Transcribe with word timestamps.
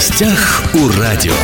гостях 0.00 0.62
у 0.72 0.98
радио. 0.98 1.34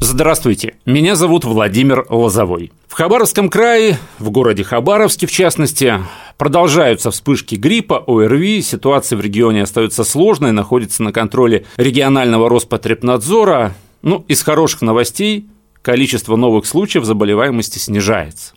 Здравствуйте, 0.00 0.74
меня 0.84 1.14
зовут 1.14 1.44
Владимир 1.44 2.04
Лозовой. 2.10 2.72
В 2.88 2.94
Хабаровском 2.94 3.50
крае, 3.50 4.00
в 4.18 4.30
городе 4.30 4.64
Хабаровске 4.64 5.28
в 5.28 5.30
частности, 5.30 6.00
продолжаются 6.38 7.12
вспышки 7.12 7.54
гриппа, 7.54 8.02
ОРВИ, 8.04 8.62
ситуация 8.62 9.16
в 9.16 9.20
регионе 9.20 9.62
остается 9.62 10.02
сложной, 10.02 10.50
находится 10.50 11.04
на 11.04 11.12
контроле 11.12 11.66
регионального 11.76 12.48
Роспотребнадзора. 12.48 13.74
Ну, 14.02 14.24
из 14.26 14.42
хороших 14.42 14.82
новостей 14.82 15.46
количество 15.82 16.34
новых 16.34 16.66
случаев 16.66 17.04
заболеваемости 17.04 17.78
снижается. 17.78 18.54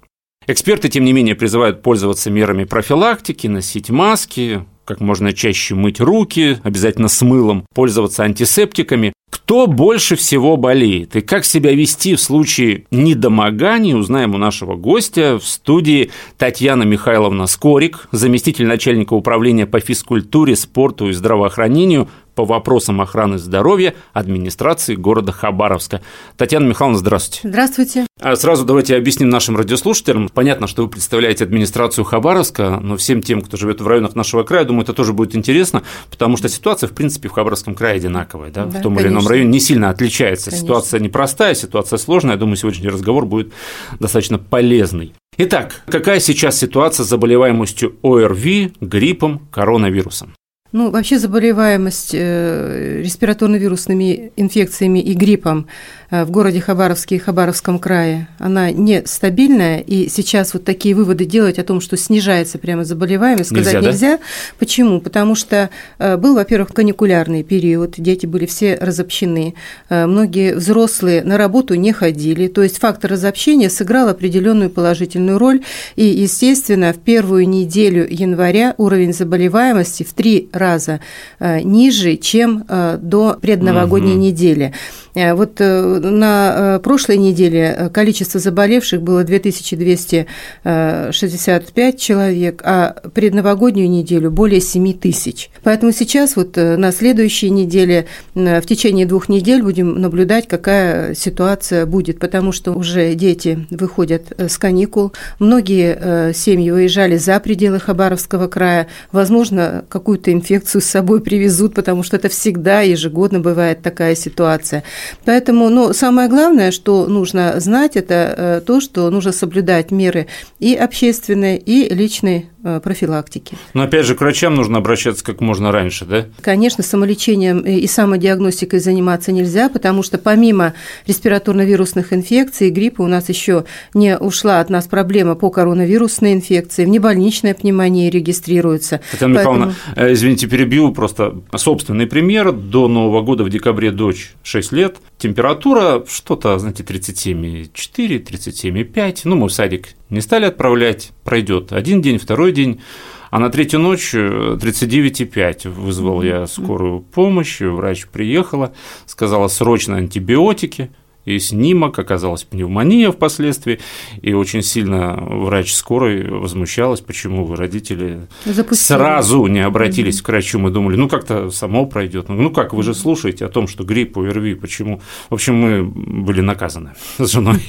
Эксперты, 0.48 0.90
тем 0.90 1.04
не 1.04 1.14
менее, 1.14 1.36
призывают 1.36 1.84
пользоваться 1.84 2.32
мерами 2.32 2.64
профилактики, 2.64 3.46
носить 3.46 3.92
маски, 3.92 4.66
как 4.88 5.02
можно 5.02 5.34
чаще 5.34 5.76
мыть 5.76 6.00
руки, 6.00 6.60
обязательно 6.64 7.10
с 7.10 7.22
мылом, 7.22 7.66
пользоваться 7.76 8.24
антисептиками. 8.24 9.12
Кто 9.30 9.68
больше 9.68 10.16
всего 10.16 10.56
болеет 10.56 11.18
и 11.18 11.22
как 11.22 11.44
себя 11.44 11.74
вести 11.74 12.16
в 12.16 12.22
случае 12.22 12.86
недомогания, 12.90 13.96
узнаем 13.96 14.34
у 14.34 14.38
нашего 14.38 14.76
гостя 14.76 15.38
в 15.38 15.46
студии 15.46 16.12
Татьяна 16.38 16.84
Михайловна 16.84 17.48
Скорик, 17.48 18.08
заместитель 18.12 18.66
начальника 18.66 19.14
управления 19.14 19.66
по 19.66 19.82
физкультуре, 19.82 20.56
спорту 20.56 21.10
и 21.10 21.14
здравоохранению 21.14 22.08
по 22.38 22.46
вопросам 22.46 23.02
охраны 23.02 23.40
здоровья 23.40 23.96
администрации 24.14 24.94
города 24.94 25.32
Хабаровска. 25.32 26.02
Татьяна 26.38 26.68
Михайловна, 26.68 27.00
здравствуйте. 27.00 27.50
Здравствуйте. 27.50 28.06
А 28.22 28.36
сразу 28.36 28.64
давайте 28.64 28.96
объясним 28.96 29.30
нашим 29.30 29.58
радиослушателям. 29.58 30.30
Понятно, 30.30 30.68
что 30.68 30.84
вы 30.84 30.90
представляете 30.90 31.46
администрацию 31.46 32.06
Хабаровска, 32.06 32.80
но 32.80 32.96
всем 32.96 33.24
тем, 33.24 33.42
кто 33.42 33.58
живет 33.58 33.82
в 33.82 33.88
районах 33.88 34.14
нашего 34.14 34.44
края, 34.44 34.66
думаю, 34.66 34.84
это 34.84 34.94
тоже 34.94 35.14
будет 35.14 35.36
интересно, 35.36 35.82
потому 36.12 36.38
что 36.38 36.48
ситуация, 36.48 36.88
в 36.88 36.94
принципе, 36.94 37.28
в 37.28 37.32
Хабаровском 37.32 37.74
крае 37.74 37.96
одинаковая. 37.96 38.52
Да? 38.52 38.66
Да, 38.66 38.80
в 38.80 38.84
том 38.84 38.96
конечно. 38.96 39.08
или 39.08 39.14
ином 39.16 39.28
районе 39.28 39.50
не 39.50 39.60
сильно 39.60 39.90
отличается. 39.90 40.52
Конечно. 40.52 40.68
Ситуация 40.68 41.00
непростая, 41.00 41.56
ситуация 41.56 41.98
сложная. 41.98 42.34
Я 42.34 42.38
думаю, 42.38 42.56
сегодняшний 42.56 42.90
разговор 42.90 43.26
будет 43.26 43.52
достаточно 44.00 44.38
полезный. 44.38 45.16
Итак, 45.40 45.82
какая 45.88 46.20
сейчас 46.20 46.56
ситуация 46.60 47.04
с 47.04 47.10
заболеваемостью 47.10 47.96
ОРВИ, 48.04 48.74
гриппом, 48.80 49.40
коронавирусом? 49.50 50.36
Ну, 50.78 50.92
вообще 50.92 51.18
заболеваемость 51.18 52.12
э, 52.14 53.02
респираторно-вирусными 53.02 54.32
инфекциями 54.36 55.00
и 55.00 55.16
гриппом 55.16 55.66
в 56.10 56.32
городе 56.32 56.62
Хабаровске 56.62 57.16
и 57.16 57.20
Хабаровском 57.20 57.80
крае, 57.80 58.28
она 58.40 58.72
нестабильная, 58.72 59.80
и 59.80 60.08
сейчас 60.10 60.54
вот 60.54 60.64
такие 60.64 60.96
выводы 60.96 61.26
делать 61.26 61.60
о 61.60 61.64
том, 61.64 61.82
что 61.82 61.98
снижается 61.98 62.58
прямо 62.58 62.86
заболеваемость, 62.86 63.50
сказать 63.50 63.74
Нельзя, 63.76 63.88
нельзя. 63.92 64.18
да? 64.18 64.24
Почему? 64.60 65.02
Потому 65.02 65.36
что 65.36 65.70
э, 66.00 66.18
был, 66.18 66.36
во-первых, 66.36 66.70
каникулярный 66.74 67.44
период, 67.44 67.96
дети 67.98 68.26
были 68.26 68.46
все 68.46 68.76
разобщены, 68.76 69.54
э, 69.90 70.06
многие 70.06 70.56
взрослые 70.56 71.24
на 71.24 71.38
работу 71.38 71.76
не 71.76 71.92
ходили, 71.92 72.48
то 72.48 72.64
есть 72.64 72.78
фактор 72.80 73.12
разобщения 73.12 73.70
сыграл 73.70 74.08
определенную 74.10 74.70
положительную 74.70 75.38
роль, 75.38 75.62
и, 75.96 76.06
естественно, 76.06 76.94
в 76.94 76.98
первую 77.00 77.48
неделю 77.50 78.08
января 78.10 78.76
уровень 78.78 79.14
заболеваемости 79.14 80.04
в 80.04 80.14
три 80.14 80.50
раза 80.54 81.00
э, 81.40 81.62
ниже, 81.62 82.16
чем 82.16 82.64
э, 82.68 82.98
до 83.02 83.38
предновогодней 83.42 84.14
Мгм. 84.14 84.22
недели. 84.22 84.74
Э, 85.16 85.34
Вот 85.34 85.56
э, 85.60 85.97
на 86.00 86.78
э, 86.78 86.80
прошлой 86.80 87.18
неделе 87.18 87.76
э, 87.78 87.90
количество 87.90 88.40
заболевших 88.40 89.02
было 89.02 89.24
2265 89.24 92.00
человек, 92.00 92.62
а 92.64 92.96
предновогоднюю 93.14 93.90
неделю 93.90 94.32
более 94.32 94.62
7 94.62 94.94
тысяч. 94.94 95.50
Поэтому 95.64 95.92
сейчас 95.92 96.36
вот 96.36 96.56
э, 96.58 96.78
на 96.78 96.92
следующей 96.92 97.50
неделе, 97.50 98.06
в 98.34 98.62
течение 98.62 99.06
двух 99.06 99.30
недель 99.30 99.62
будем 99.64 100.02
наблюдать, 100.02 100.48
какая 100.48 101.16
ситуация 101.16 101.86
будет, 101.86 102.20
потому 102.20 102.52
что 102.52 102.74
уже 102.74 103.14
дети 103.16 103.66
выходят 103.70 104.34
с 104.38 104.58
каникул, 104.58 105.14
многие 105.40 106.34
семьи 106.34 106.72
выезжали 106.72 107.18
за 107.18 107.40
пределы 107.40 107.80
Хабаровского 107.80 108.48
края, 108.48 108.88
возможно, 109.12 109.86
какую-то 109.90 110.32
инфекцию 110.32 110.82
с 110.82 110.86
собой 110.86 111.22
привезут, 111.22 111.74
потому 111.74 112.04
что 112.04 112.18
это 112.18 112.30
всегда 112.30 112.82
ежегодно 112.82 113.40
бывает 113.40 113.82
такая 113.82 114.16
ситуация. 114.16 114.84
Поэтому, 115.26 115.70
ну, 115.70 115.87
самое 115.94 116.30
главное, 116.30 116.72
что 116.72 117.08
нужно 117.08 117.60
знать, 117.60 117.96
это 117.96 118.34
э, 118.38 118.62
то, 118.66 118.80
что 118.80 119.10
нужно 119.10 119.32
соблюдать 119.32 119.92
меры 119.92 120.28
и 120.60 120.76
общественной, 120.76 121.58
и 121.58 121.94
личной 121.94 122.48
профилактики. 122.84 123.58
Но 123.74 123.84
опять 123.84 124.06
же, 124.06 124.16
к 124.16 124.22
врачам 124.22 124.56
нужно 124.56 124.78
обращаться 124.78 125.24
как 125.24 125.42
можно 125.42 125.72
раньше, 125.72 126.06
да? 126.06 126.26
Конечно, 126.42 126.84
самолечением 126.84 127.60
и 127.62 127.86
самодиагностикой 127.88 128.80
заниматься 128.80 129.32
нельзя, 129.32 129.70
потому 129.70 130.04
что 130.04 130.18
помимо 130.18 130.74
респираторно-вирусных 131.08 132.14
инфекций 132.14 132.68
и 132.68 132.72
гриппа 132.72 133.02
у 133.02 133.08
нас 133.08 133.30
еще 133.30 133.66
не 133.94 134.18
ушла 134.18 134.60
от 134.60 134.70
нас 134.70 134.88
проблема 134.88 135.36
по 135.36 135.50
коронавирусной 135.50 136.34
инфекции, 136.34 136.86
внебольничная 136.86 137.54
пневмония 137.54 138.10
регистрируется. 138.10 139.02
Татьяна 139.12 139.36
Поэтому- 139.36 139.56
Михайловна, 139.58 139.76
э, 139.96 140.14
извините, 140.14 140.48
перебью, 140.48 140.92
просто 140.92 141.42
собственный 141.56 142.08
пример. 142.08 142.52
До 142.52 142.88
Нового 142.88 143.22
года 143.22 143.44
в 143.44 143.50
декабре 143.50 143.92
дочь 143.92 144.34
6 144.44 144.72
лет, 144.72 144.98
температура 145.18 146.04
что-то, 146.08 146.58
знаете, 146.60 146.84
37,4, 146.84 148.20
37,5. 148.20 149.22
Ну, 149.26 149.36
мы 149.36 149.48
в 149.48 149.54
садик 149.54 149.90
не 150.10 150.22
стали 150.22 150.46
отправлять, 150.46 151.12
пройдет 151.24 151.74
один 151.74 152.02
день, 152.02 152.18
второй 152.18 152.52
день. 152.52 152.82
А 153.30 153.40
на 153.40 153.50
третью 153.50 153.80
ночь 153.80 154.12
э, 154.14 154.58
39,5 154.60 155.70
вызвал 155.70 156.22
я 156.22 156.48
скорую 156.48 157.02
помощь, 157.02 157.60
врач 157.60 158.08
приехала, 158.08 158.74
сказала 159.06 159.50
срочно 159.50 159.98
антибиотики, 159.98 160.92
и 161.28 161.40
снимок, 161.40 162.00
оказалась 162.00 162.44
пневмония 162.44 163.12
впоследствии, 163.12 163.82
и 164.22 164.32
очень 164.32 164.62
сильно 164.62 165.14
врач 165.14 165.74
скорой 165.74 166.26
возмущалась, 166.26 167.02
почему 167.02 167.44
вы, 167.44 167.58
родители, 167.58 168.28
Запустили. 168.46 168.98
сразу 168.98 169.46
не 169.48 169.60
обратились 169.60 170.22
к 170.22 170.30
врачу, 170.30 170.58
мы 170.58 170.72
думали, 170.72 170.96
ну 170.96 171.10
как-то 171.10 171.50
само 171.52 171.86
пройдет. 171.86 172.30
Ну 172.30 172.50
как, 172.50 172.74
вы 172.74 172.82
же 172.82 172.94
слушаете 172.94 173.46
о 173.46 173.50
том, 173.50 173.68
что 173.68 173.84
грипп, 173.84 174.18
ОРВИ, 174.18 174.56
почему? 174.56 175.02
В 175.30 175.34
общем, 175.34 175.56
мы 175.56 175.84
были 175.84 176.40
наказаны 176.40 176.94
с 177.18 177.30
женой. 177.30 177.60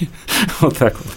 Вот 0.60 0.76
так 0.76 0.94
вот. 0.94 1.12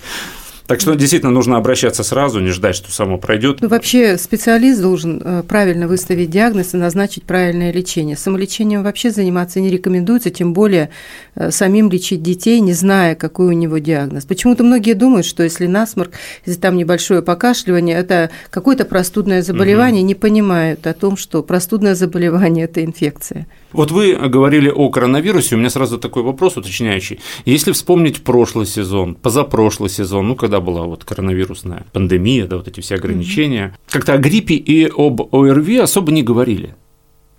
Так 0.72 0.80
что 0.80 0.96
действительно 0.96 1.34
нужно 1.34 1.58
обращаться 1.58 2.02
сразу, 2.02 2.40
не 2.40 2.52
ждать, 2.52 2.78
что 2.78 2.94
само 2.94 3.18
пройдет. 3.18 3.58
Ну, 3.60 3.68
вообще 3.68 4.18
специалист 4.18 4.82
должен 4.82 5.22
э, 5.22 5.44
правильно 5.46 5.86
выставить 5.86 6.30
диагноз 6.30 6.74
и 6.74 6.78
назначить 6.78 7.24
правильное 7.24 7.74
лечение. 7.74 8.16
Самолечением 8.16 8.82
вообще 8.82 9.12
заниматься 9.12 9.60
не 9.60 9.70
рекомендуется, 9.70 10.30
тем 10.30 10.54
более 10.54 10.90
э, 11.36 11.52
самим 11.52 11.92
лечить 11.92 12.24
детей, 12.24 12.62
не 12.62 12.72
зная, 12.72 13.16
какой 13.16 13.48
у 13.48 13.52
него 13.52 13.80
диагноз. 13.80 14.24
Почему-то 14.24 14.64
многие 14.64 14.94
думают, 14.94 15.26
что 15.26 15.44
если 15.44 15.68
насморк, 15.68 16.14
если 16.46 16.62
там 16.62 16.78
небольшое 16.78 17.22
покашливание, 17.22 17.98
это 17.98 18.30
какое-то 18.50 18.86
простудное 18.86 19.42
заболевание, 19.42 20.04
не 20.04 20.16
понимают 20.16 20.88
о 20.88 20.94
том, 20.94 21.18
что 21.18 21.44
простудное 21.44 21.96
заболевание– 21.96 22.64
это 22.72 22.82
инфекция. 22.82 23.46
Вот 23.74 23.92
вы 23.92 24.14
говорили 24.16 24.70
о 24.70 24.90
коронавирусе, 24.90 25.56
у 25.56 25.58
меня 25.58 25.70
сразу 25.70 25.98
такой 25.98 26.24
вопрос 26.24 26.56
уточняющий. 26.56 27.20
Если 27.44 27.74
вспомнить 27.74 28.22
прошлый 28.22 28.66
сезон, 28.66 29.16
позапрошлый 29.16 29.90
сезон, 29.90 30.30
ну, 30.30 30.36
когда 30.36 30.61
была 30.62 30.84
вот 30.84 31.04
коронавирусная 31.04 31.86
пандемия, 31.92 32.48
да, 32.48 32.58
вот 32.58 32.68
эти 32.68 32.80
все 32.80 32.96
ограничения, 32.96 33.78
как-то 33.90 34.14
о 34.14 34.18
гриппе 34.18 34.56
и 34.56 34.86
об 34.86 35.34
ОРВИ 35.34 35.78
особо 35.78 36.12
не 36.12 36.24
говорили. 36.24 36.76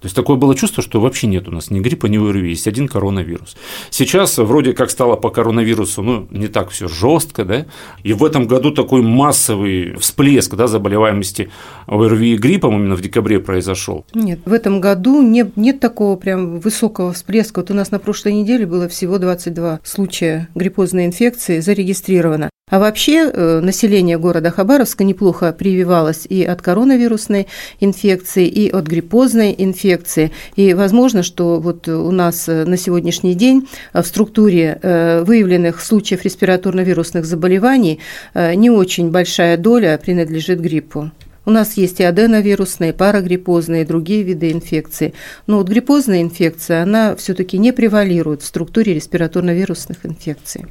То 0.02 0.06
есть 0.06 0.16
такое 0.16 0.36
было 0.36 0.56
чувство, 0.56 0.82
что 0.82 1.00
вообще 1.00 1.28
нет 1.28 1.46
у 1.46 1.52
нас 1.52 1.70
ни 1.70 1.78
гриппа, 1.78 2.06
ни 2.06 2.18
ОРВИ, 2.18 2.48
есть 2.48 2.66
один 2.66 2.88
коронавирус. 2.88 3.56
Сейчас 3.88 4.36
вроде 4.36 4.72
как 4.72 4.90
стало 4.90 5.14
по 5.14 5.30
коронавирусу, 5.30 6.02
ну, 6.02 6.26
не 6.32 6.48
так 6.48 6.70
все 6.70 6.88
жестко, 6.88 7.44
да, 7.44 7.66
и 8.02 8.12
в 8.12 8.24
этом 8.24 8.48
году 8.48 8.72
такой 8.72 9.00
массовый 9.02 9.94
всплеск, 10.00 10.56
да, 10.56 10.66
заболеваемости 10.66 11.52
ОРВИ 11.86 12.34
и 12.34 12.36
гриппом 12.36 12.80
именно 12.80 12.96
в 12.96 13.00
декабре 13.00 13.38
произошел. 13.38 14.04
Нет, 14.12 14.40
в 14.44 14.52
этом 14.52 14.80
году 14.80 15.22
не, 15.22 15.48
нет 15.54 15.78
такого 15.78 16.16
прям 16.16 16.58
высокого 16.58 17.12
всплеска. 17.12 17.60
Вот 17.60 17.70
у 17.70 17.74
нас 17.74 17.92
на 17.92 18.00
прошлой 18.00 18.32
неделе 18.32 18.66
было 18.66 18.88
всего 18.88 19.18
22 19.18 19.82
случая 19.84 20.48
гриппозной 20.56 21.06
инфекции 21.06 21.60
зарегистрировано. 21.60 22.50
А 22.70 22.78
вообще 22.78 23.30
э, 23.30 23.60
население 23.60 24.18
города 24.18 24.50
Хабаровска 24.50 25.04
неплохо 25.04 25.52
прививалось 25.52 26.24
и 26.26 26.42
от 26.42 26.62
коронавирусной 26.62 27.48
инфекции, 27.80 28.46
и 28.46 28.70
от 28.70 28.86
гриппозной 28.86 29.54
инфекции. 29.58 30.32
И 30.56 30.72
возможно, 30.72 31.22
что 31.22 31.60
вот 31.60 31.86
у 31.88 32.10
нас 32.10 32.48
э, 32.48 32.64
на 32.64 32.78
сегодняшний 32.78 33.34
день 33.34 33.68
э, 33.92 34.00
в 34.00 34.06
структуре 34.06 34.78
выявленных 34.82 35.82
случаев 35.82 36.24
респираторно-вирусных 36.24 37.24
заболеваний 37.24 38.00
не 38.34 38.70
очень 38.70 39.10
большая 39.10 39.56
доля 39.56 39.98
принадлежит 40.02 40.60
гриппу. 40.60 41.10
У 41.44 41.50
нас 41.50 41.76
есть 41.76 42.00
и 42.00 42.04
аденовирусные, 42.04 42.92
парагриппозные, 42.92 43.82
и 43.82 43.86
другие 43.86 44.22
виды 44.22 44.52
инфекции. 44.52 45.12
Но 45.46 45.58
вот 45.58 45.68
гриппозная 45.68 46.22
инфекция, 46.22 46.82
она 46.82 47.16
все-таки 47.16 47.58
не 47.58 47.72
превалирует 47.72 48.42
в 48.42 48.46
структуре 48.46 48.94
респираторно-вирусных 48.94 49.98
инфекций. 50.04 50.66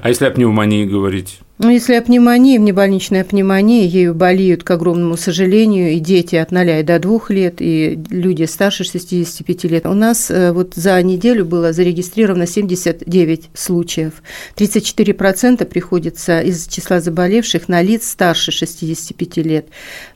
А 0.00 0.08
если 0.08 0.24
о 0.24 0.30
пневмонии 0.30 0.86
говорить? 0.86 1.40
Ну, 1.58 1.70
если 1.70 1.94
о 1.94 2.02
пневмонии, 2.02 2.58
внебольничная 2.58 3.24
пневмония, 3.24 3.86
ею 3.86 4.14
болеют, 4.14 4.62
к 4.62 4.70
огромному 4.70 5.16
сожалению, 5.16 5.92
и 5.92 6.00
дети 6.00 6.36
от 6.36 6.52
0 6.52 6.82
до 6.82 6.98
2 6.98 7.20
лет, 7.30 7.56
и 7.60 7.98
люди 8.10 8.44
старше 8.44 8.84
65 8.84 9.64
лет. 9.64 9.86
У 9.86 9.94
нас 9.94 10.30
э, 10.30 10.52
вот 10.52 10.74
за 10.74 11.02
неделю 11.02 11.46
было 11.46 11.72
зарегистрировано 11.72 12.46
79 12.46 13.50
случаев. 13.54 14.22
34% 14.56 15.64
приходится 15.64 16.42
из 16.42 16.66
числа 16.66 17.00
заболевших 17.00 17.68
на 17.68 17.80
лиц 17.80 18.06
старше 18.06 18.52
65 18.52 19.38
лет. 19.38 19.68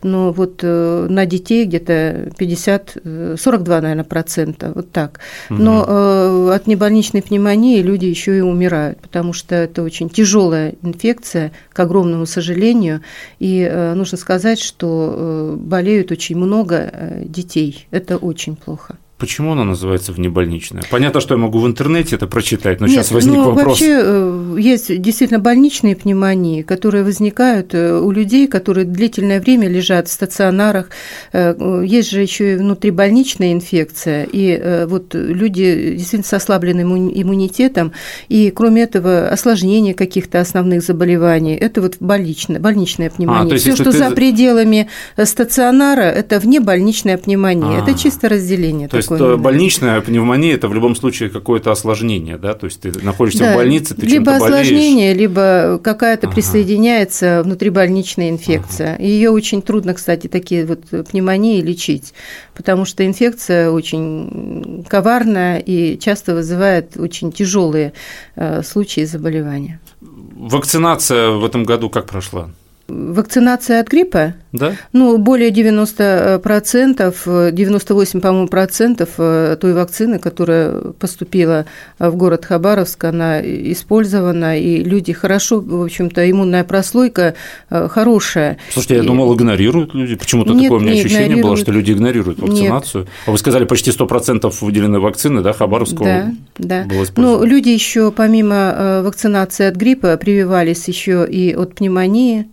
Но 0.02 0.32
вот 0.32 0.60
э, 0.62 1.06
на 1.08 1.24
детей 1.24 1.64
где-то 1.64 2.32
50, 2.36 2.98
42, 3.40 3.80
наверное, 3.80 4.04
процента, 4.04 4.72
вот 4.74 4.92
так. 4.92 5.20
Но 5.48 5.80
угу. 5.80 6.50
от 6.50 6.66
небольничной 6.66 7.22
пневмонии 7.22 7.80
люди 7.80 8.04
еще 8.04 8.36
и 8.36 8.40
умирают, 8.42 9.00
потому 9.00 9.32
что 9.32 9.54
это 9.54 9.82
очень 9.82 10.10
тяжелая 10.10 10.74
инфекция, 10.82 11.29
инфекция, 11.30 11.52
к 11.72 11.80
огромному 11.80 12.26
сожалению. 12.26 13.00
И 13.38 13.60
э, 13.60 13.94
нужно 13.94 14.18
сказать, 14.18 14.60
что 14.60 15.14
э, 15.16 15.56
болеют 15.56 16.10
очень 16.10 16.36
много 16.36 16.76
э, 16.76 17.24
детей. 17.24 17.86
Это 17.90 18.16
очень 18.16 18.56
плохо. 18.56 18.96
Почему 19.20 19.52
она 19.52 19.64
называется 19.64 20.12
внебольничная? 20.12 20.82
Понятно, 20.90 21.20
что 21.20 21.34
я 21.34 21.38
могу 21.38 21.58
в 21.58 21.66
интернете 21.66 22.16
это 22.16 22.26
прочитать, 22.26 22.80
но 22.80 22.86
Нет, 22.86 22.96
сейчас 22.96 23.10
возник 23.10 23.34
ну, 23.34 23.50
вопрос. 23.50 23.66
Вообще 23.66 24.00
э, 24.02 24.56
есть 24.58 25.00
действительно 25.02 25.38
больничные 25.38 25.94
пневмонии, 25.94 26.62
которые 26.62 27.04
возникают 27.04 27.74
э, 27.74 27.98
у 27.98 28.10
людей, 28.12 28.48
которые 28.48 28.86
длительное 28.86 29.38
время 29.38 29.68
лежат 29.68 30.08
в 30.08 30.12
стационарах. 30.12 30.88
Э, 31.34 31.82
есть 31.84 32.10
же 32.10 32.22
еще 32.22 32.54
и 32.54 32.56
внутрибольничная 32.56 33.52
инфекция, 33.52 34.26
и 34.30 34.86
вот 34.86 35.14
люди 35.14 35.96
действительно 35.96 36.24
с 36.24 36.32
ослабленным 36.32 37.10
иммунитетом, 37.12 37.92
и 38.30 38.50
кроме 38.50 38.84
этого 38.84 39.28
осложнения 39.28 39.92
каких-то 39.92 40.40
основных 40.40 40.82
заболеваний. 40.82 41.56
Это 41.56 41.82
вот 41.82 41.96
больничная, 42.00 42.58
больничная 42.58 43.08
а, 43.08 43.10
пневмония. 43.10 43.54
А, 43.54 43.58
Все, 43.58 43.74
что 43.74 43.92
ты... 43.92 43.98
за 43.98 44.10
пределами 44.12 44.88
стационара, 45.22 46.02
это 46.02 46.40
внебольничная 46.40 47.18
пневмония. 47.18 47.80
А, 47.80 47.82
это 47.82 47.98
чисто 47.98 48.30
разделение. 48.30 48.88
То 48.88 48.96
есть 48.96 49.09
есть 49.16 49.40
больничная 49.40 50.00
пневмония– 50.00 50.54
это 50.54 50.68
в 50.68 50.74
любом 50.74 50.94
случае 50.94 51.30
какое-то 51.30 51.70
осложнение, 51.70 52.38
да? 52.38 52.54
То 52.54 52.66
есть 52.66 52.80
ты 52.80 52.92
находишься 53.02 53.44
да, 53.44 53.52
в 53.52 53.56
больнице, 53.56 53.94
ты 53.94 54.06
либо 54.06 54.36
осложнение, 54.36 55.14
либо 55.14 55.80
какая-то 55.82 56.26
ага. 56.26 56.34
присоединяется 56.34 57.42
внутрибольничная 57.44 58.30
инфекция. 58.30 58.94
Ага. 58.94 59.02
Ее 59.02 59.30
очень 59.30 59.62
трудно, 59.62 59.94
кстати, 59.94 60.26
такие 60.26 60.66
вот 60.66 60.84
пневмонии 61.08 61.60
лечить, 61.60 62.14
потому 62.54 62.84
что 62.84 63.04
инфекция 63.04 63.70
очень 63.70 64.84
коварная 64.88 65.58
и 65.58 65.98
часто 65.98 66.34
вызывает 66.34 66.96
очень 66.96 67.32
тяжелые 67.32 67.92
э, 68.36 68.62
случаи 68.62 69.04
заболевания. 69.04 69.80
Вакцинация 70.00 71.30
в 71.30 71.44
этом 71.44 71.64
году 71.64 71.90
как 71.90 72.06
прошла? 72.06 72.50
Вакцинация 72.90 73.80
от 73.80 73.88
гриппа? 73.88 74.34
Да. 74.52 74.72
Ну, 74.92 75.16
более 75.18 75.50
90%, 75.50 77.52
98, 77.52 78.20
по-моему, 78.20 78.48
процентов 78.48 79.10
э, 79.18 79.56
той 79.60 79.74
вакцины, 79.74 80.18
которая 80.18 80.72
поступила 80.98 81.66
в 82.00 82.16
город 82.16 82.46
Хабаровск, 82.46 83.04
она 83.04 83.40
использована, 83.40 84.58
и 84.58 84.82
люди 84.82 85.12
хорошо, 85.12 85.60
в 85.60 85.84
общем-то, 85.84 86.28
иммунная 86.28 86.64
прослойка 86.64 87.36
э, 87.70 87.86
хорошая. 87.88 88.58
Слушайте, 88.72 88.96
я 88.96 89.02
и... 89.02 89.06
думал, 89.06 89.32
игнорируют 89.36 89.94
люди. 89.94 90.16
Почему-то 90.16 90.54
такое 90.54 90.78
у 90.78 90.80
меня 90.80 90.92
ощущение 90.92 91.40
было, 91.40 91.56
что 91.56 91.70
люди 91.70 91.92
игнорируют 91.92 92.40
вакцинацию. 92.40 93.04
Нет. 93.04 93.12
А 93.26 93.30
вы 93.30 93.38
сказали, 93.38 93.66
почти 93.66 93.92
100% 93.92 94.52
выделенной 94.62 94.98
вакцины, 94.98 95.42
да, 95.42 95.52
Хабаровского 95.52 96.04
да, 96.04 96.32
да. 96.58 96.84
было 96.84 97.06
Ну, 97.16 97.44
люди 97.44 97.68
еще 97.68 98.10
помимо 98.10 98.74
э, 98.76 99.02
вакцинации 99.02 99.66
от 99.66 99.76
гриппа 99.76 100.16
прививались 100.16 100.88
еще 100.88 101.24
и 101.30 101.54
от 101.54 101.76
пневмонии, 101.76 102.40
Э, 102.40 102.44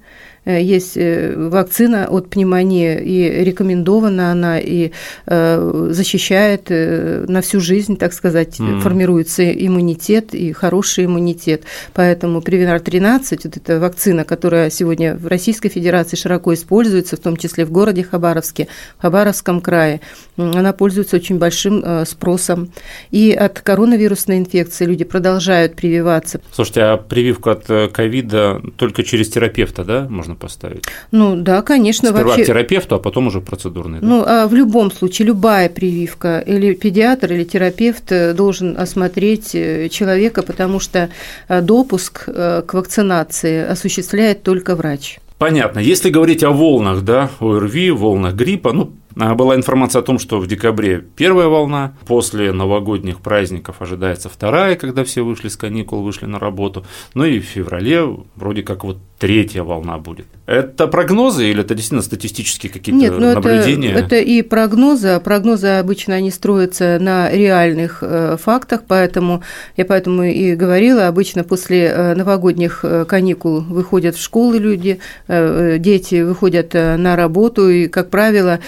есть 0.56 0.96
э, 0.96 1.36
вакцина 1.36 2.08
от 2.08 2.30
пневмонии, 2.30 2.98
и 3.02 3.44
рекомендована 3.44 4.32
она, 4.32 4.60
и 4.60 4.92
э, 5.26 5.90
защищает 5.92 6.70
на 6.70 7.42
всю 7.42 7.60
жизнь, 7.60 7.98
так 7.98 8.14
сказать, 8.14 8.60
mm. 8.60 8.80
формируется 8.80 9.44
иммунитет, 9.52 10.34
и 10.34 10.54
хороший 10.54 11.06
иммунитет. 11.06 11.64
Поэтому 11.94 12.42
Привинар 12.42 12.80
13, 12.80 13.44
вот 13.44 13.58
эта 13.58 13.80
вакцина, 13.80 14.24
которая 14.24 14.70
сегодня 14.70 15.16
в 15.16 15.28
Российской 15.28 15.68
Федерации 15.68 16.16
широко 16.16 16.54
используется, 16.54 17.18
в 17.18 17.20
том 17.20 17.36
числе 17.36 17.66
в 17.66 17.72
городе 17.72 18.04
Хабаровске, 18.04 18.70
в 18.98 19.02
Хабаровском 19.02 19.60
крае, 19.60 20.00
она 20.38 20.72
пользуется 20.72 21.18
очень 21.18 21.38
большим 21.38 21.84
спросом. 22.06 22.72
И 23.12 23.34
от 23.34 23.60
коронавирусной 23.60 24.38
инфекции 24.38 24.86
люди 24.86 25.04
продолжают 25.04 25.76
прививаться. 25.76 26.40
Слушайте, 26.54 26.82
а 26.84 26.98
прививку 26.98 27.50
от 27.50 27.66
ковида 27.92 28.62
только 28.78 29.04
через 29.04 29.30
терапевта, 29.30 29.84
да, 29.84 30.08
можно 30.10 30.37
поставить? 30.38 30.84
Ну 31.12 31.36
да, 31.36 31.62
конечно. 31.62 32.10
Сперва 32.10 32.30
вообще... 32.30 32.44
к 32.44 32.48
терапевту, 32.48 32.96
а 32.96 33.00
потом 33.00 33.28
уже 33.28 33.42
процедурный. 33.42 34.00
Да? 34.00 34.08
Ну, 34.08 34.24
а 34.26 34.48
в 34.48 34.54
любом 34.54 34.92
случае, 34.92 35.28
любая 35.28 35.70
прививка, 35.70 36.40
или 36.40 36.74
педиатр, 36.74 37.34
или 37.34 37.44
терапевт 37.44 38.12
э, 38.12 38.34
должен 38.34 38.78
осмотреть 38.78 39.56
э, 39.56 39.90
человека, 39.90 40.44
потому 40.44 40.80
что 40.80 41.10
э, 41.48 41.62
допуск 41.62 42.26
к 42.26 42.74
вакцинации 42.74 43.66
осуществляет 43.66 44.44
только 44.44 44.76
врач. 44.76 45.20
Понятно. 45.38 45.80
Если 45.80 46.10
говорить 46.10 46.44
о 46.44 46.52
волнах, 46.52 47.02
да, 47.04 47.30
ОРВИ, 47.40 47.92
волнах 47.92 48.34
гриппа, 48.34 48.74
ну, 48.74 48.92
была 49.18 49.56
информация 49.56 50.02
о 50.02 50.04
том, 50.04 50.20
что 50.20 50.40
в 50.40 50.48
декабре 50.48 51.04
первая 51.16 51.48
волна, 51.48 51.94
после 52.06 52.52
новогодних 52.52 53.20
праздников 53.20 53.82
ожидается 53.82 54.30
вторая, 54.30 54.76
когда 54.76 55.04
все 55.04 55.24
вышли 55.24 55.48
с 55.48 55.58
каникул, 55.58 56.04
вышли 56.04 56.26
на 56.26 56.40
работу, 56.40 56.86
ну 57.14 57.26
и 57.26 57.40
в 57.40 57.44
феврале 57.44 58.04
вроде 58.36 58.64
как 58.64 58.84
вот 58.84 58.98
третья 59.20 59.64
волна 59.64 59.98
будет. 59.98 60.28
Это 60.46 60.88
прогнозы 60.88 61.50
или 61.50 61.62
это 61.62 61.74
действительно 61.74 62.02
статистические 62.02 62.72
какие-то 62.72 63.00
Нет, 63.00 63.14
ну 63.18 63.34
наблюдения? 63.34 63.92
Это, 63.92 64.00
это 64.00 64.16
и 64.18 64.42
прогнозы. 64.42 65.20
Прогнозы 65.20 65.68
обычно 65.68 66.16
они 66.16 66.32
строятся 66.32 67.00
на 67.02 67.30
реальных 67.32 68.00
э, 68.02 68.38
фактах, 68.42 68.84
поэтому 68.88 69.42
я 69.76 69.86
поэтому 69.86 70.24
и 70.24 70.56
говорила, 70.56 71.08
обычно 71.08 71.44
после 71.44 71.86
э, 71.88 72.16
новогодних 72.16 72.82
э, 72.84 73.06
каникул 73.06 73.62
выходят 73.62 74.16
в 74.16 74.22
школы 74.22 74.58
люди, 74.58 75.00
дети 75.28 76.22
выходят 76.22 76.74
на 76.74 77.16
работу, 77.16 77.70
и, 77.70 77.88
как 77.88 78.10
правило, 78.10 78.60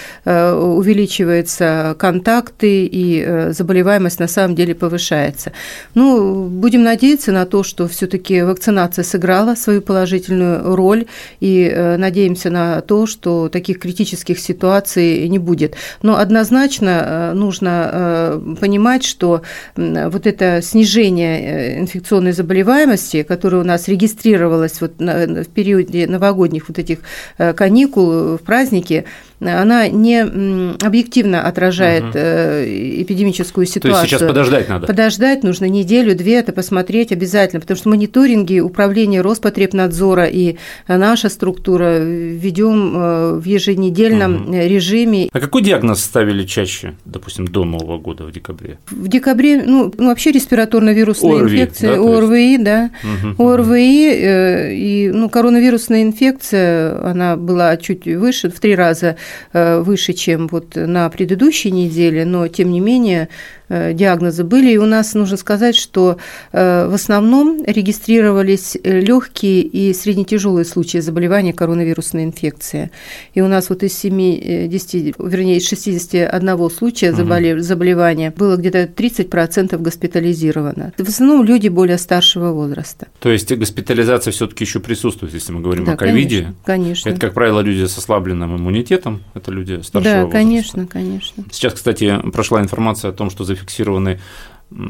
увеличиваются 0.55 1.95
контакты, 1.97 2.85
и 2.85 3.49
заболеваемость 3.51 4.19
на 4.19 4.27
самом 4.27 4.55
деле 4.55 4.75
повышается. 4.75 5.51
Ну, 5.95 6.45
будем 6.45 6.83
надеяться 6.83 7.31
на 7.31 7.45
то, 7.45 7.63
что 7.63 7.87
все 7.87 8.07
таки 8.07 8.41
вакцинация 8.41 9.03
сыграла 9.03 9.55
свою 9.55 9.81
положительную 9.81 10.75
роль 10.75 11.05
и 11.39 11.69
э, 11.71 11.97
надеемся 11.97 12.49
на 12.49 12.81
то, 12.81 13.05
что 13.05 13.49
таких 13.49 13.79
критических 13.79 14.39
ситуаций 14.39 15.27
не 15.27 15.39
будет. 15.39 15.75
Но 16.01 16.17
однозначно 16.17 16.89
э, 16.89 17.33
нужно 17.33 17.89
э, 17.91 18.55
понимать, 18.59 19.03
что 19.03 19.41
вот 19.75 20.27
это 20.27 20.61
снижение 20.61 21.79
инфекционной 21.79 22.31
заболеваемости, 22.31 23.23
которое 23.23 23.57
у 23.57 23.65
нас 23.65 23.87
регистрировалось 23.87 24.81
вот 24.81 24.93
в 24.99 25.45
периоде 25.45 26.07
новогодних 26.07 26.69
вот 26.69 26.79
этих 26.79 26.99
каникул 27.37 28.37
в 28.37 28.39
праздники, 28.39 29.05
она 29.41 29.87
не 29.87 30.21
объективно 30.21 31.43
отражает 31.43 32.03
угу. 32.03 32.17
эпидемическую 32.17 33.65
ситуацию. 33.65 33.93
То 33.93 33.99
есть 33.99 34.09
сейчас 34.09 34.27
подождать 34.27 34.69
надо? 34.69 34.87
Подождать 34.87 35.43
нужно 35.43 35.65
неделю-две, 35.65 36.35
это 36.35 36.51
посмотреть 36.51 37.11
обязательно, 37.11 37.61
потому 37.61 37.77
что 37.77 37.89
мониторинги 37.89 38.59
управления 38.59 39.21
Роспотребнадзора 39.21 40.25
и 40.25 40.57
наша 40.87 41.29
структура 41.29 41.99
ведем 41.99 42.93
э, 42.95 43.33
в 43.35 43.45
еженедельном 43.45 44.47
угу. 44.47 44.53
режиме. 44.53 45.29
А 45.31 45.39
какой 45.39 45.61
диагноз 45.61 46.03
ставили 46.03 46.45
чаще, 46.45 46.95
допустим, 47.05 47.47
до 47.47 47.63
Нового 47.63 47.97
года 47.97 48.25
в 48.25 48.31
декабре? 48.31 48.77
В 48.89 49.07
декабре, 49.07 49.63
ну, 49.63 49.91
ну 49.97 50.07
вообще 50.07 50.31
респираторно-вирусная 50.31 51.39
ОРВИ, 51.39 51.61
инфекция, 51.61 51.95
да, 51.95 52.01
ОРВИ, 52.01 52.57
да, 52.57 52.89
угу. 53.35 53.51
ОРВИ 53.51 54.09
э, 54.11 54.73
и 54.75 55.11
ну, 55.13 55.29
коронавирусная 55.29 56.03
инфекция, 56.03 57.01
она 57.03 57.37
была 57.37 57.77
чуть 57.77 58.05
выше, 58.05 58.49
в 58.49 58.59
три 58.59 58.75
раза 58.75 59.17
выше, 59.53 60.13
чем 60.13 60.47
вот 60.47 60.75
на 60.75 61.09
предыдущей 61.09 61.71
неделе, 61.71 62.25
но 62.25 62.47
тем 62.47 62.71
не 62.71 62.79
менее 62.79 63.29
Э, 63.69 63.93
диагнозы 63.93 64.43
были. 64.43 64.71
И 64.71 64.77
у 64.77 64.85
нас 64.85 65.13
нужно 65.13 65.37
сказать, 65.37 65.75
что 65.75 66.17
э, 66.51 66.87
в 66.87 66.93
основном 66.93 67.63
регистрировались 67.63 68.75
э, 68.83 68.99
легкие 68.99 69.61
и 69.61 69.93
среднетяжелые 69.93 70.65
случаи 70.65 70.97
заболевания 70.97 71.53
коронавирусной 71.53 72.23
инфекции. 72.23 72.89
И 73.35 73.41
у 73.41 73.47
нас 73.47 73.69
вот 73.69 73.83
из 73.83 73.95
70, 73.97 75.15
вернее, 75.19 75.57
из 75.57 75.67
61 75.67 76.69
случая 76.71 77.11
угу. 77.11 77.61
заболевания 77.61 78.33
было 78.35 78.57
где-то 78.57 78.85
30% 78.85 79.77
госпитализировано. 79.77 80.93
В 80.97 81.07
основном 81.07 81.45
люди 81.45 81.67
более 81.67 81.99
старшего 81.99 82.51
возраста. 82.51 83.07
То 83.19 83.29
есть 83.29 83.53
госпитализация 83.53 84.31
все-таки 84.31 84.63
еще 84.63 84.79
присутствует, 84.79 85.33
если 85.33 85.51
мы 85.51 85.61
говорим 85.61 85.85
да, 85.85 85.93
о 85.93 85.95
ковиде. 85.97 86.53
Конечно, 86.65 86.65
конечно. 86.65 87.09
Это, 87.09 87.19
как 87.19 87.33
правило, 87.35 87.59
люди 87.61 87.85
с 87.85 87.95
ослабленным 87.97 88.57
иммунитетом, 88.57 89.18
это 89.33 89.51
люди 89.51 89.81
старшего 89.81 90.13
да, 90.13 90.25
возраста. 90.25 90.37
Да, 90.37 90.43
конечно, 90.43 90.87
конечно. 90.87 91.43
Сейчас, 91.51 91.73
кстати, 91.73 92.19
прошла 92.31 92.61
информация 92.61 93.09
о 93.09 93.13
том, 93.13 93.29
что 93.29 93.43
зафиксированы 93.43 94.19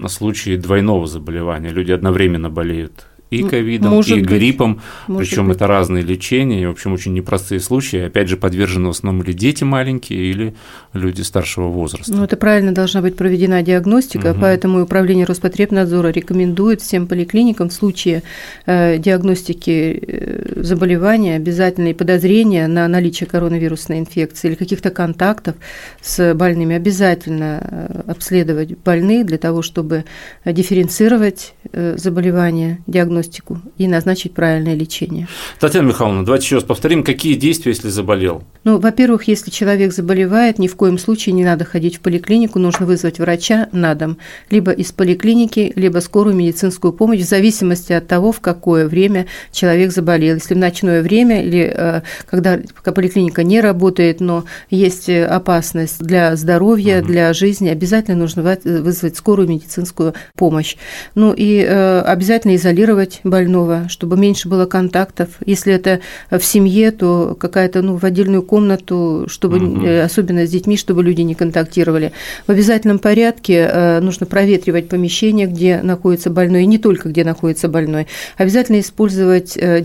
случаи 0.08 0.58
двойного 0.58 1.08
заболевания. 1.08 1.70
Люди 1.70 1.92
одновременно 1.92 2.50
болеют 2.50 3.06
и 3.30 3.44
ковидом, 3.44 3.92
Может 3.92 4.18
и 4.18 4.22
гриппом, 4.22 4.82
причем 5.08 5.52
это 5.52 5.68
разные 5.68 6.04
лечения, 6.04 6.64
и, 6.64 6.66
в 6.66 6.72
общем, 6.72 6.94
очень 6.94 7.14
непростые 7.14 7.60
случаи. 7.60 8.00
Опять 8.00 8.28
же, 8.28 8.38
подвержены 8.38 8.88
в 8.88 8.92
основном 8.92 9.24
или 9.24 9.34
дети 9.34 9.64
маленькие, 9.64 10.20
или 10.20 10.56
люди 10.94 11.22
старшего 11.22 11.68
возраста. 11.68 12.12
Ну, 12.14 12.24
это 12.24 12.38
правильно 12.38 12.72
должна 12.72 13.02
быть 13.02 13.16
проведена 13.16 13.62
диагностика, 13.62 14.32
угу. 14.32 14.42
поэтому 14.42 14.82
Управление 14.82 15.26
Роспотребнадзора 15.26 16.10
рекомендует 16.10 16.82
всем 16.82 17.06
поликлиникам 17.06 17.70
в 17.70 17.74
случае 17.74 18.24
э, 18.66 18.98
диагностики 18.98 20.02
э, 20.02 20.64
заболевания 20.64 21.36
обязательно 21.36 21.90
и 21.90 21.94
подозрения 21.94 22.68
на 22.68 22.88
наличие 22.88 23.28
коронавирусной 23.28 24.00
инфекции 24.00 24.50
или 24.50 24.56
каких-то 24.56 24.90
контактов 24.90 25.56
с 26.02 26.34
больными 26.34 26.76
обязательно 26.76 27.62
э, 27.62 28.02
обследовать 28.08 28.78
больных 28.80 29.28
для 29.28 29.38
того, 29.38 29.62
чтобы 29.62 30.06
дифференцировать 30.46 31.54
заболевание, 31.72 32.80
диагностику 32.88 33.19
диагностику 33.20 33.62
и 33.78 33.88
назначить 33.88 34.34
правильное 34.34 34.76
лечение. 34.76 35.28
Татьяна 35.60 35.88
Михайловна, 35.88 36.26
давайте 36.26 36.46
еще 36.46 36.56
раз 36.56 36.64
повторим, 36.64 37.04
какие 37.04 37.36
действия, 37.36 37.72
если 37.72 37.90
заболел? 37.90 38.44
Ну, 38.64 38.78
во-первых, 38.78 39.28
если 39.28 39.52
человек 39.52 39.94
заболевает, 39.94 40.60
ни 40.60 40.68
в 40.68 40.76
коем 40.76 40.98
случае 40.98 41.34
не 41.34 41.44
надо 41.44 41.66
ходить 41.66 41.98
в 41.98 42.00
поликлинику, 42.02 42.60
нужно 42.60 42.86
вызвать 42.86 43.20
врача 43.20 43.70
на 43.72 43.96
дом, 43.96 44.18
либо 44.50 44.72
из 44.72 44.92
поликлиники, 44.92 45.72
либо 45.76 46.00
скорую 46.00 46.36
медицинскую 46.36 46.94
помощь, 46.94 47.22
в 47.22 47.28
зависимости 47.28 47.94
от 47.94 48.08
того, 48.08 48.32
в 48.32 48.40
какое 48.40 48.88
время 48.88 49.28
человек 49.52 49.92
заболел. 49.92 50.36
Если 50.36 50.54
в 50.54 50.58
ночное 50.58 51.02
время 51.02 51.44
или 51.44 51.74
э, 51.76 52.02
когда 52.26 52.60
поликлиника 52.84 53.44
не 53.44 53.62
работает, 53.62 54.20
но 54.20 54.46
есть 54.70 55.10
опасность 55.10 56.00
для 56.00 56.36
здоровья, 56.36 57.00
угу. 57.00 57.08
для 57.08 57.34
жизни, 57.34 57.70
обязательно 57.70 58.18
нужно 58.18 58.58
вызвать 58.64 59.16
скорую 59.16 59.48
медицинскую 59.48 60.14
помощь. 60.36 60.76
Ну 61.16 61.34
и 61.34 61.64
э, 61.64 62.02
обязательно 62.02 62.56
изолировать 62.56 63.09
изолировать 63.10 63.20
больного, 63.24 63.88
чтобы 63.90 64.18
меньше 64.18 64.48
было 64.48 64.66
контактов. 64.66 65.30
Если 65.46 65.74
это 65.74 66.00
в 66.30 66.42
семье, 66.42 66.92
то 66.92 67.36
какая-то 67.40 67.82
ну, 67.82 67.98
в 67.98 68.04
отдельную 68.04 68.44
комнату, 68.44 69.26
чтобы 69.28 69.58
угу. 69.58 69.88
особенно 70.04 70.46
с 70.46 70.50
детьми, 70.50 70.78
чтобы 70.78 71.04
люди 71.04 71.22
не 71.22 71.36
контактировали. 71.36 72.12
В 72.48 72.52
обязательном 72.52 73.00
порядке 73.00 73.70
э, 73.72 74.00
нужно 74.00 74.26
проветривать 74.26 74.90
помещение, 74.90 75.48
где 75.48 75.82
находится 75.82 76.30
больной, 76.30 76.64
и 76.64 76.68
не 76.68 76.78
только 76.78 77.10
где 77.10 77.24
находится 77.24 77.68
больной. 77.68 78.08
Обязательно 78.38 78.80
использовать 78.80 79.58
э, 79.58 79.82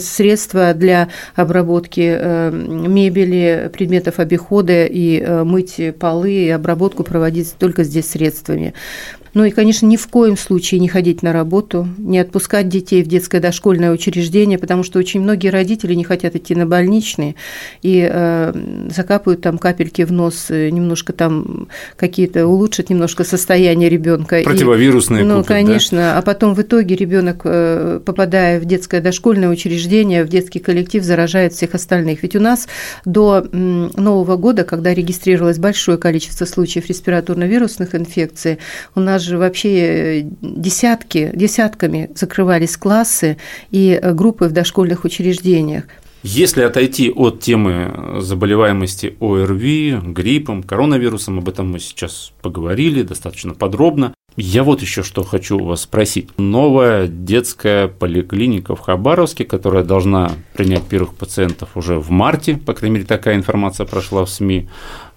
средства 0.00 0.74
для 0.74 1.08
обработки 1.34 2.50
мебели, 2.52 3.70
предметов 3.72 4.18
обихода 4.18 4.84
и 4.84 5.24
мыть 5.44 5.80
полы, 5.98 6.32
и 6.32 6.48
обработку 6.50 7.02
проводить 7.02 7.54
только 7.58 7.84
здесь 7.84 8.10
средствами. 8.10 8.74
Ну 9.36 9.44
и, 9.44 9.50
конечно, 9.50 9.84
ни 9.84 9.98
в 9.98 10.08
коем 10.08 10.34
случае 10.34 10.80
не 10.80 10.88
ходить 10.88 11.22
на 11.22 11.30
работу, 11.30 11.86
не 11.98 12.18
отпускать 12.18 12.70
детей 12.70 13.02
в 13.02 13.06
детское 13.06 13.38
дошкольное 13.38 13.92
учреждение, 13.92 14.58
потому 14.58 14.82
что 14.82 14.98
очень 14.98 15.20
многие 15.20 15.48
родители 15.48 15.92
не 15.92 16.04
хотят 16.04 16.34
идти 16.36 16.54
на 16.54 16.64
больничные 16.64 17.34
и 17.82 18.08
э, 18.10 18.54
закапывают 18.88 19.42
там 19.42 19.58
капельки 19.58 20.00
в 20.06 20.10
нос, 20.10 20.46
э, 20.48 20.70
немножко 20.70 21.12
там 21.12 21.68
какие-то 21.96 22.46
улучшат 22.46 22.88
немножко 22.88 23.24
состояние 23.24 23.90
ребенка. 23.90 24.40
Противовирусные. 24.42 25.20
И, 25.20 25.26
ну, 25.26 25.42
купят, 25.42 25.48
конечно. 25.48 25.98
Да? 25.98 26.18
А 26.18 26.22
потом 26.22 26.54
в 26.54 26.62
итоге 26.62 26.96
ребенок, 26.96 27.42
э, 27.44 28.00
попадая 28.02 28.58
в 28.58 28.64
детское 28.64 29.02
дошкольное 29.02 29.50
учреждение, 29.50 30.24
в 30.24 30.28
детский 30.28 30.60
коллектив, 30.60 31.04
заражает 31.04 31.52
всех 31.52 31.74
остальных. 31.74 32.22
Ведь 32.22 32.36
у 32.36 32.40
нас 32.40 32.68
до 33.04 33.46
Нового 33.52 34.36
года, 34.36 34.64
когда 34.64 34.94
регистрировалось 34.94 35.58
большое 35.58 35.98
количество 35.98 36.46
случаев 36.46 36.88
респираторно-вирусных 36.88 37.94
инфекций, 37.94 38.60
у 38.94 39.00
нас 39.00 39.25
же 39.26 39.38
вообще 39.38 40.20
э, 40.20 40.22
десятки, 40.40 41.30
десятками 41.34 42.10
закрывались 42.14 42.76
классы 42.76 43.36
и 43.70 43.98
э, 44.00 44.12
группы 44.12 44.46
в 44.46 44.52
дошкольных 44.52 45.04
учреждениях. 45.04 45.84
Если 46.22 46.62
отойти 46.62 47.10
от 47.10 47.38
темы 47.38 48.18
заболеваемости 48.20 49.16
ОРВИ, 49.20 50.00
гриппом, 50.06 50.64
коронавирусом, 50.64 51.38
об 51.38 51.48
этом 51.48 51.70
мы 51.70 51.78
сейчас 51.78 52.32
поговорили 52.42 53.02
достаточно 53.02 53.54
подробно. 53.54 54.12
Я 54.36 54.64
вот 54.64 54.82
еще 54.82 55.02
что 55.02 55.22
хочу 55.22 55.56
у 55.58 55.64
вас 55.64 55.82
спросить. 55.82 56.28
Новая 56.36 57.06
детская 57.06 57.88
поликлиника 57.88 58.74
в 58.74 58.80
Хабаровске, 58.80 59.44
которая 59.44 59.84
должна 59.84 60.32
принять 60.52 60.82
первых 60.82 61.14
пациентов 61.14 61.76
уже 61.76 61.98
в 62.00 62.10
марте, 62.10 62.56
по 62.56 62.74
крайней 62.74 62.96
мере, 62.96 63.06
такая 63.06 63.36
информация 63.36 63.86
прошла 63.86 64.24
в 64.24 64.28
СМИ. 64.28 64.68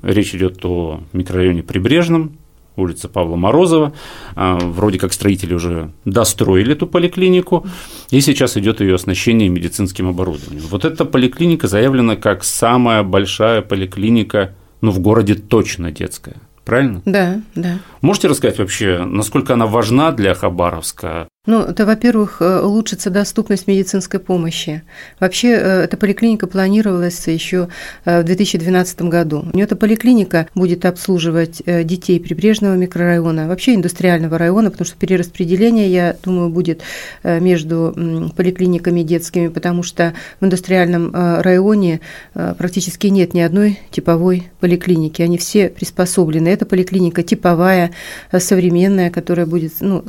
Речь 0.04 0.36
идет 0.36 0.64
о 0.64 1.02
микрорайоне 1.12 1.64
Прибрежном, 1.64 2.38
улица 2.76 3.08
Павла 3.08 3.36
Морозова. 3.36 3.94
А, 4.36 4.58
вроде 4.58 5.00
как 5.00 5.14
строители 5.14 5.54
уже 5.54 5.92
достроили 6.06 6.74
эту 6.74 6.88
поликлинику, 6.88 7.66
и 8.10 8.22
сейчас 8.22 8.58
идет 8.58 8.82
ее 8.82 8.96
оснащение 8.96 9.50
медицинским 9.50 10.08
оборудованием. 10.10 10.64
Вот 10.70 10.86
эта 10.86 11.06
поликлиника 11.06 11.68
заявлена 11.68 12.16
как 12.16 12.44
самая 12.44 13.04
большая 13.04 13.62
поликлиника, 13.62 14.56
ну, 14.82 14.92
в 14.92 15.00
городе 15.00 15.36
точно 15.36 15.92
детская. 15.92 16.36
Правильно? 16.66 17.02
Да, 17.06 17.42
да. 17.56 17.80
Можете 18.02 18.28
рассказать 18.28 18.60
вообще, 18.60 19.04
насколько 19.04 19.54
она 19.54 19.66
важна 19.66 20.12
для 20.12 20.36
Хабаровска? 20.36 21.29
Ну, 21.50 21.64
это, 21.64 21.88
во-первых, 21.88 22.44
э, 22.44 22.62
улучшится 22.62 23.10
доступность 23.10 23.66
медицинской 23.66 24.20
помощи. 24.20 24.84
Вообще, 25.20 25.48
э, 25.48 25.82
эта 25.86 25.98
поликлиника 25.98 26.46
планировалась 26.46 27.26
еще 27.28 27.70
э, 28.06 28.22
в 28.22 28.24
2012 28.24 29.02
году. 29.10 29.48
У 29.52 29.56
нее 29.56 29.66
эта 29.66 29.76
поликлиника 29.76 30.48
будет 30.54 30.86
обслуживать 30.86 31.64
детей 31.66 32.20
прибрежного 32.20 32.76
микрорайона, 32.76 33.48
вообще 33.48 33.74
индустриального 33.74 34.38
района, 34.38 34.70
потому 34.70 34.86
что 34.86 34.96
перераспределение, 34.98 35.92
я 35.92 36.16
думаю, 36.24 36.50
будет 36.50 36.84
между 37.24 37.96
поликлиниками 38.36 39.02
детскими, 39.02 39.48
потому 39.48 39.82
что 39.82 40.14
в 40.40 40.46
индустриальном 40.46 41.12
районе 41.42 42.02
практически 42.34 43.08
нет 43.08 43.34
ни 43.34 43.40
одной 43.40 43.80
типовой 43.90 44.50
поликлиники. 44.60 45.24
Они 45.24 45.38
все 45.38 45.70
приспособлены. 45.70 46.50
Эта 46.50 46.66
поликлиника 46.66 47.24
типовая, 47.24 47.92
современная, 48.38 49.10
которая 49.10 49.46
будет, 49.46 49.74
ну, 49.80 50.04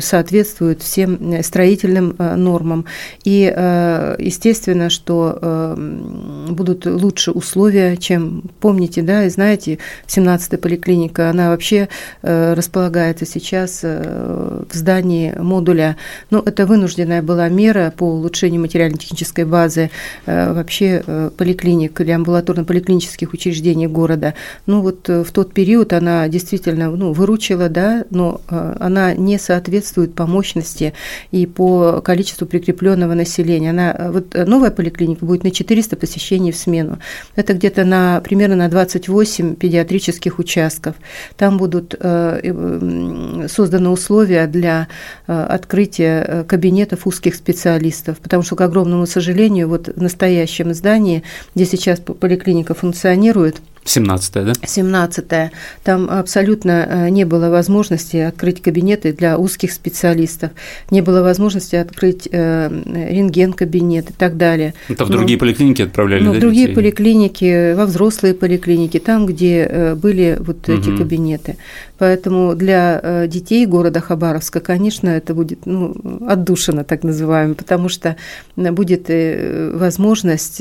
соответствует 0.00 0.85
всем 0.86 1.32
э, 1.32 1.42
строительным 1.42 2.14
э, 2.18 2.36
нормам. 2.36 2.86
И, 3.24 3.52
э, 3.54 4.16
естественно, 4.18 4.88
что 4.88 5.76
будут 6.48 6.86
лучше 6.86 7.30
условия, 7.32 7.96
чем, 7.96 8.42
помните, 8.60 9.02
да, 9.02 9.24
и 9.24 9.28
знаете, 9.28 9.78
17-я 10.06 10.58
поликлиника, 10.58 11.30
она 11.30 11.50
вообще 11.50 11.88
располагается 12.22 13.26
сейчас 13.26 13.82
в 13.82 14.72
здании 14.72 15.34
модуля. 15.38 15.96
Ну, 16.30 16.40
это 16.40 16.66
вынужденная 16.66 17.22
была 17.22 17.48
мера 17.48 17.92
по 17.96 18.04
улучшению 18.04 18.60
материально-технической 18.60 19.44
базы 19.44 19.90
вообще 20.26 21.30
поликлиник 21.36 22.00
или 22.00 22.12
амбулаторно-поликлинических 22.12 23.32
учреждений 23.32 23.86
города. 23.86 24.34
Ну, 24.66 24.80
вот 24.80 25.08
в 25.08 25.30
тот 25.32 25.52
период 25.52 25.92
она 25.92 26.28
действительно 26.28 26.90
ну, 26.90 27.12
выручила, 27.12 27.68
да, 27.68 28.04
но 28.10 28.40
она 28.48 29.14
не 29.14 29.38
соответствует 29.38 30.14
по 30.14 30.26
мощности 30.26 30.75
численности 30.76 30.92
и 31.32 31.46
по 31.46 32.00
количеству 32.00 32.46
прикрепленного 32.46 33.14
населения. 33.14 33.70
Она, 33.70 34.10
вот 34.12 34.34
новая 34.34 34.70
поликлиника 34.70 35.24
будет 35.24 35.44
на 35.44 35.50
400 35.50 35.96
посещений 35.96 36.52
в 36.52 36.56
смену. 36.56 36.98
Это 37.36 37.54
где-то 37.54 37.84
на, 37.84 38.20
примерно 38.20 38.56
на 38.56 38.68
28 38.68 39.54
педиатрических 39.56 40.38
участков. 40.38 40.94
Там 41.36 41.56
будут 41.56 41.94
э, 41.98 43.46
созданы 43.48 43.90
условия 43.90 44.46
для 44.46 44.88
э, 45.26 45.32
открытия 45.32 46.24
э, 46.26 46.44
кабинетов 46.44 47.06
узких 47.06 47.34
специалистов, 47.34 48.18
потому 48.18 48.42
что, 48.42 48.56
к 48.56 48.60
огромному 48.60 49.06
сожалению, 49.06 49.68
вот 49.68 49.88
в 49.88 50.02
настоящем 50.02 50.74
здании, 50.74 51.22
где 51.54 51.64
сейчас 51.66 52.00
поликлиника 52.00 52.74
функционирует, 52.74 53.56
17 53.86 54.32
да? 54.34 54.52
17 54.64 55.24
Там 55.84 56.10
абсолютно 56.10 56.86
э, 56.88 57.08
не 57.08 57.24
было 57.24 57.48
возможности 57.48 58.16
открыть 58.16 58.60
кабинеты 58.60 59.12
для 59.12 59.38
узких 59.38 59.72
специалистов, 59.72 60.50
не 60.90 61.00
было 61.00 61.22
возможности 61.22 61.76
открыть 61.76 62.28
э, 62.30 62.68
рентген-кабинет 62.68 64.10
и 64.10 64.12
так 64.12 64.36
далее. 64.36 64.74
Это 64.88 65.04
в 65.04 65.10
другие 65.10 65.36
ну, 65.36 65.40
поликлиники 65.40 65.82
отправляли, 65.82 66.24
ну, 66.24 66.32
да, 66.32 66.38
в 66.38 66.40
другие 66.40 66.66
детей? 66.66 66.74
поликлиники, 66.74 67.74
во 67.74 67.86
взрослые 67.86 68.34
поликлиники, 68.34 68.98
там, 68.98 69.26
где 69.26 69.66
э, 69.68 69.94
были 69.94 70.36
вот 70.38 70.68
угу. 70.68 70.78
эти 70.78 70.96
кабинеты. 70.96 71.56
Поэтому 71.98 72.54
для 72.54 73.26
детей 73.26 73.66
города 73.66 74.00
Хабаровска, 74.00 74.60
конечно, 74.60 75.08
это 75.08 75.34
будет 75.34 75.66
ну, 75.66 75.94
отдушина, 76.26 76.84
так 76.84 77.04
называемая, 77.04 77.54
потому 77.54 77.88
что 77.88 78.16
будет 78.56 79.10
возможность, 79.74 80.60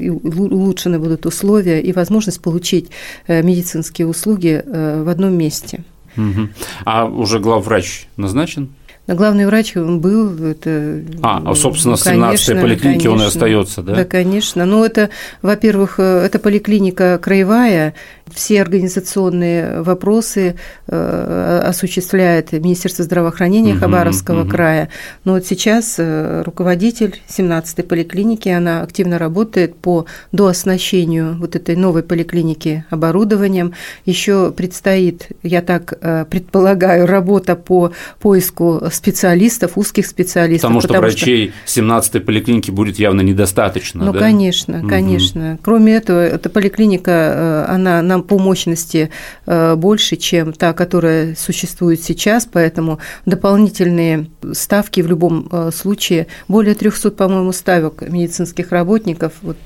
улучшены 0.00 0.98
будут 0.98 1.26
условия 1.26 1.80
и 1.80 1.92
возможность 1.92 2.40
получить 2.40 2.90
э, 3.26 3.42
медицинские 3.42 4.06
услуги 4.06 4.62
э, 4.64 5.02
в 5.02 5.08
одном 5.08 5.34
месте. 5.34 5.84
Угу. 6.16 6.48
А 6.84 7.04
уже 7.06 7.38
главврач 7.38 8.08
назначен? 8.16 8.70
Главный 9.06 9.46
врач 9.46 9.74
был 9.74 10.44
это. 10.44 11.02
А, 11.22 11.40
а 11.44 11.54
собственно, 11.54 11.92
ну, 11.92 11.96
17 11.96 12.60
поликлиники 12.60 13.06
он 13.06 13.22
и 13.22 13.26
остается, 13.26 13.82
да? 13.82 13.94
Да, 13.94 14.04
конечно. 14.04 14.64
Ну, 14.64 14.84
это, 14.84 15.10
во-первых, 15.42 16.00
э, 16.00 16.24
это 16.24 16.40
поликлиника 16.40 17.18
краевая, 17.22 17.94
Все 18.32 18.60
организационные 18.60 19.82
вопросы 19.82 20.56
э, 20.88 21.60
осуществляет 21.64 22.50
Министерство 22.50 23.04
здравоохранения 23.04 23.74
угу, 23.74 23.80
Хабаровского 23.80 24.42
угу. 24.42 24.50
края. 24.50 24.88
Но 25.24 25.34
вот 25.34 25.46
сейчас 25.46 25.94
э, 25.98 26.42
руководитель 26.44 27.22
17-й 27.28 27.84
поликлиники, 27.84 28.48
она 28.48 28.82
активно 28.82 29.18
работает 29.18 29.76
по 29.76 30.06
дооснащению 30.32 31.36
вот 31.38 31.54
этой 31.54 31.76
новой 31.76 32.02
поликлиники 32.02 32.84
оборудованием. 32.90 33.74
Еще 34.06 34.50
предстоит, 34.50 35.28
я 35.44 35.62
так 35.62 35.94
э, 36.00 36.24
предполагаю, 36.28 37.06
работа 37.06 37.54
по 37.54 37.92
поиску 38.18 38.82
специалистов, 38.90 39.78
узких 39.78 40.04
специалистов. 40.04 40.68
Потому 40.68 40.80
что 40.80 40.88
потому 40.88 41.06
врачей 41.06 41.52
что... 41.64 41.80
17-й 41.80 42.20
поликлиники 42.20 42.72
будет 42.72 42.98
явно 42.98 43.20
недостаточно. 43.20 44.04
Ну, 44.04 44.12
да? 44.12 44.18
конечно, 44.18 44.82
конечно. 44.88 45.52
Угу. 45.52 45.60
Кроме 45.62 45.94
этого, 45.94 46.26
эта 46.26 46.50
поликлиника, 46.50 47.66
она 47.68 48.02
нам 48.16 48.22
по 48.22 48.38
мощности 48.38 49.10
э, 49.46 49.74
больше, 49.76 50.16
чем 50.16 50.52
та, 50.52 50.72
которая 50.72 51.34
существует 51.34 52.02
сейчас, 52.02 52.48
поэтому 52.50 52.98
дополнительные 53.26 54.28
ставки 54.52 55.02
в 55.02 55.06
любом 55.06 55.48
э, 55.50 55.70
случае, 55.72 56.26
более 56.48 56.74
300, 56.74 57.10
по-моему, 57.10 57.52
ставок 57.52 58.02
медицинских 58.02 58.72
работников 58.72 59.34
вот, 59.42 59.56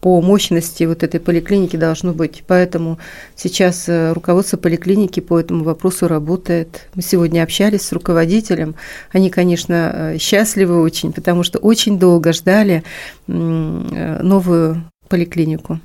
по 0.00 0.20
мощности 0.20 0.84
вот 0.84 1.02
этой 1.02 1.20
поликлиники 1.20 1.76
должно 1.76 2.12
быть. 2.12 2.44
Поэтому 2.46 2.98
сейчас 3.36 3.88
э, 3.88 4.12
руководство 4.12 4.56
поликлиники 4.56 5.20
по 5.20 5.40
этому 5.40 5.64
вопросу 5.64 6.06
работает. 6.08 6.88
Мы 6.94 7.02
сегодня 7.02 7.42
общались 7.42 7.82
с 7.82 7.92
руководителем. 7.92 8.74
Они, 9.12 9.30
конечно, 9.30 10.16
счастливы 10.18 10.80
очень, 10.80 11.12
потому 11.12 11.42
что 11.42 11.58
очень 11.58 11.98
долго 11.98 12.32
ждали 12.32 12.82
новую 13.26 14.84
поликлинику. 15.08 15.80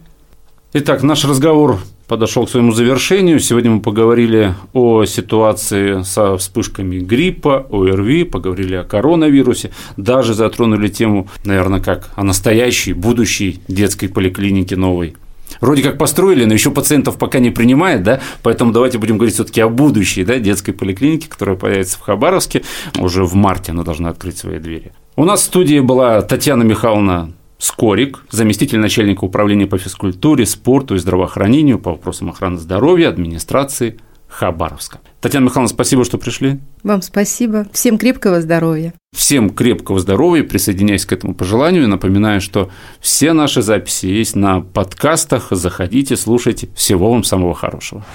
Итак, 0.73 1.01
наш 1.01 1.25
разговор 1.25 1.79
подошел 2.09 2.45
к 2.45 2.49
своему 2.49 2.71
завершению. 2.71 3.39
Сегодня 3.39 3.71
мы 3.71 3.81
поговорили 3.81 4.55
о 4.73 5.05
ситуации 5.05 6.01
со 6.01 6.35
вспышками 6.37 6.97
гриппа, 6.99 7.67
ОРВИ, 7.71 8.23
поговорили 8.23 8.75
о 8.75 8.83
коронавирусе, 8.83 9.71
даже 9.95 10.33
затронули 10.33 10.87
тему, 10.87 11.29
наверное, 11.45 11.79
как 11.79 12.09
о 12.15 12.23
настоящей, 12.23 12.93
будущей 12.93 13.61
детской 13.67 14.07
поликлинике 14.07 14.75
новой. 14.75 15.15
Вроде 15.61 15.83
как 15.83 15.97
построили, 15.97 16.45
но 16.45 16.53
еще 16.53 16.71
пациентов 16.71 17.17
пока 17.17 17.39
не 17.39 17.51
принимает, 17.51 18.01
да, 18.01 18.21
поэтому 18.43 18.71
давайте 18.71 18.97
будем 18.97 19.17
говорить 19.17 19.35
все-таки 19.35 19.61
о 19.61 19.69
будущей 19.69 20.23
да, 20.23 20.39
детской 20.39 20.71
поликлинике, 20.71 21.27
которая 21.29 21.57
появится 21.57 21.97
в 21.97 22.01
Хабаровске 22.01 22.63
уже 22.97 23.23
в 23.23 23.35
марте, 23.35 23.71
она 23.71 23.83
должна 23.83 24.09
открыть 24.09 24.37
свои 24.37 24.57
двери. 24.57 24.93
У 25.15 25.25
нас 25.25 25.41
в 25.41 25.43
студии 25.43 25.79
была 25.79 26.21
Татьяна 26.21 26.63
Михайловна 26.63 27.33
Скорик, 27.59 28.23
заместитель 28.31 28.79
начальника 28.79 29.25
управления 29.25 29.67
по 29.67 29.77
физкультуре, 29.77 30.45
спорту 30.45 30.95
и 30.95 30.97
здравоохранению 30.97 31.77
по 31.77 31.91
вопросам 31.91 32.29
охраны 32.29 32.57
здоровья 32.57 33.09
администрации 33.09 33.99
Хабаровска. 34.29 34.99
Татьяна 35.19 35.45
Михайловна, 35.45 35.67
спасибо, 35.67 36.05
что 36.05 36.17
пришли. 36.17 36.59
Вам 36.83 37.01
спасибо. 37.01 37.67
Всем 37.73 37.97
крепкого 37.97 38.39
здоровья. 38.39 38.93
Всем 39.13 39.49
крепкого 39.49 39.99
здоровья. 39.99 40.43
Присоединяюсь 40.43 41.05
к 41.05 41.11
этому 41.11 41.33
пожеланию. 41.33 41.89
Напоминаю, 41.89 42.39
что 42.39 42.69
все 43.01 43.33
наши 43.33 43.61
записи 43.61 44.05
есть 44.05 44.37
на 44.37 44.61
подкастах. 44.61 45.47
Заходите, 45.51 46.15
слушайте. 46.15 46.69
Всего 46.75 47.11
вам 47.11 47.25
самого 47.25 47.55
хорошего. 47.55 48.05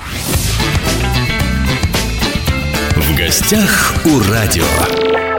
В 2.96 3.18
гостях 3.18 3.94
у 4.06 4.20
радио. 4.30 5.33